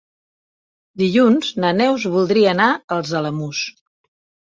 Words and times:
Dilluns 1.01 1.51
na 1.63 1.71
Neus 1.81 2.05
voldria 2.13 2.47
anar 2.53 2.71
als 2.97 3.13
Alamús. 3.21 3.63